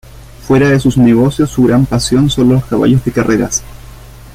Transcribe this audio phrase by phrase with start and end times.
[0.47, 3.63] Fuera de sus negocios su gran pasión son los caballos de carreras.